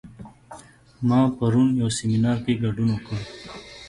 ما 1.07 1.19
پرون 1.37 1.67
یو 1.81 1.89
سیمینار 1.97 2.37
کې 2.45 2.53
ګډون 2.63 2.89
وکړ 2.91 3.19